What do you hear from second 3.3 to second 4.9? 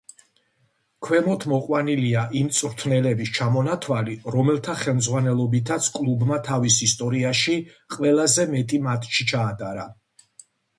ჩამონათვალი, რომელთა